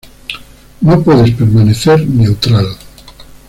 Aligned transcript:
No 0.81 1.03
puedes 1.03 1.29
permanecer 1.35 2.09
neutral. 2.09 2.65